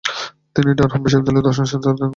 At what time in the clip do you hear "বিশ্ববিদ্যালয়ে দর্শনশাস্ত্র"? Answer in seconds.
1.03-1.89